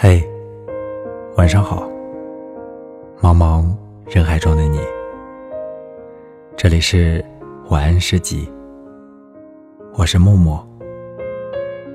[0.00, 0.22] 嘿，
[1.36, 1.82] 晚上好，
[3.20, 3.66] 茫茫
[4.06, 4.78] 人海中的你。
[6.56, 7.24] 这里是
[7.68, 8.48] 晚安诗集，
[9.94, 10.64] 我是默默。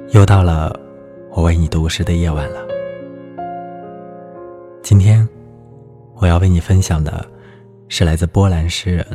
[0.10, 0.78] 又到了
[1.32, 2.60] 我为你读诗的夜晚了。
[4.82, 5.26] 今天
[6.18, 7.26] 我要为你分享的
[7.88, 9.06] 是来自波兰诗人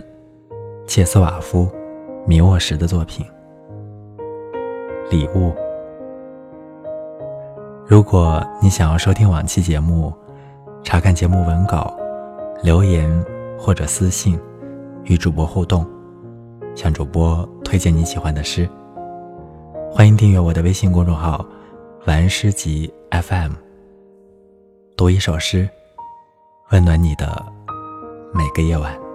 [0.86, 1.66] 切斯瓦夫·
[2.27, 3.27] 米沃什的作品
[5.11, 5.50] 《礼物》。
[7.89, 10.12] 如果你想要收听往期节目，
[10.85, 11.96] 查看节目文稿、
[12.62, 13.11] 留言
[13.58, 14.39] 或者私信
[15.04, 15.86] 与主播互动，
[16.75, 18.68] 向主播推荐你喜欢的诗，
[19.90, 21.43] 欢迎订阅我的微信公众号
[22.04, 23.53] “晚安诗集 FM”，
[24.95, 25.67] 读一首诗，
[26.73, 27.43] 温暖你的
[28.34, 29.07] 每个夜晚。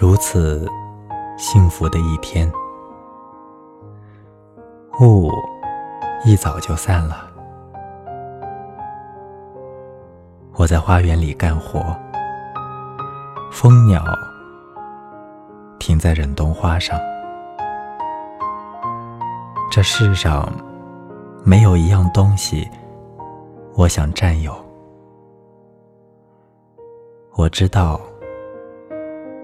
[0.00, 0.64] 如此
[1.36, 2.48] 幸福的一天，
[5.00, 5.28] 雾
[6.24, 7.28] 一早就散了。
[10.54, 11.80] 我在花园里干活，
[13.50, 14.04] 蜂鸟
[15.80, 16.96] 停在忍冬花上。
[19.68, 20.48] 这世上
[21.42, 22.70] 没有一样东西
[23.74, 24.54] 我想占有。
[27.34, 28.00] 我知道。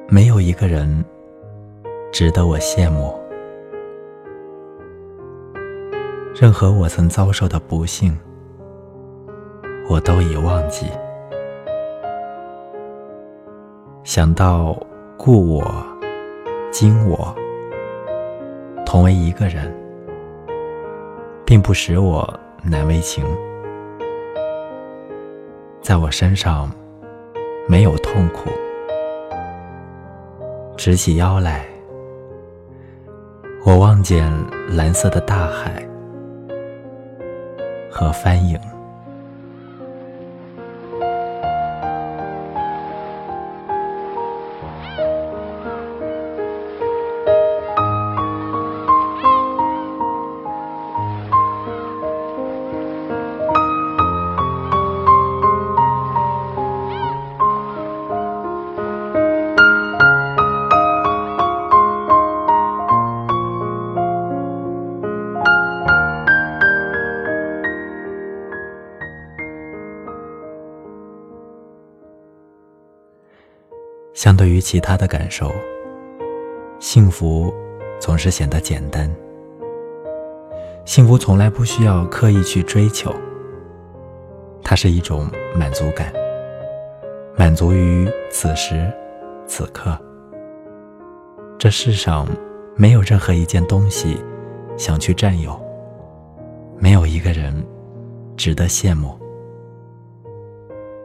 [0.07, 1.05] 没有一个人
[2.13, 3.19] 值得我羡慕。
[6.35, 8.17] 任何我曾遭受的不幸，
[9.89, 10.87] 我都已忘记。
[14.03, 14.77] 想到
[15.17, 15.65] 故我、
[16.71, 17.35] 今我
[18.85, 19.75] 同为一个人，
[21.47, 22.29] 并不使我
[22.63, 23.25] 难为情。
[25.81, 26.71] 在我身上
[27.67, 28.51] 没有痛苦。
[30.77, 31.65] 直起腰来，
[33.65, 34.31] 我望见
[34.69, 35.87] 蓝色的大海
[37.91, 38.59] 和帆影。
[74.15, 75.51] 相对于其他的感受，
[76.79, 77.53] 幸福
[78.01, 79.13] 总是显得简单。
[80.85, 83.13] 幸福从来不需要刻意去追求，
[84.63, 86.13] 它是一种满足感，
[87.37, 88.89] 满足于此时
[89.49, 89.99] 此刻。
[91.59, 92.25] 这世上
[92.77, 94.17] 没有任何一件东西
[94.77, 95.61] 想去占有，
[96.79, 97.67] 没有一个人
[98.37, 99.19] 值得羡慕。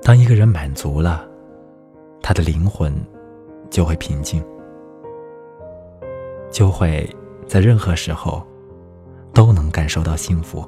[0.04, 1.29] 当一个人满足了。
[2.30, 2.94] 他的灵魂
[3.72, 4.40] 就会平静，
[6.52, 7.10] 就会
[7.48, 8.46] 在任何时候
[9.34, 10.64] 都能感受到幸福，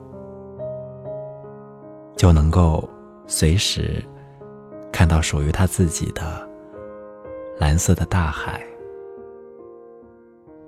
[2.15, 2.89] 就能够
[3.27, 4.03] 随时
[4.91, 6.49] 看到属于他自己的
[7.59, 8.59] 蓝色的大海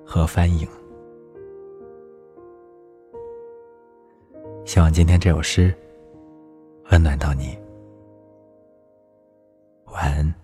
[0.05, 0.67] 和帆影。
[4.63, 5.73] 希望今天这首诗
[6.91, 7.57] 温暖到你，
[9.85, 10.42] 晚安。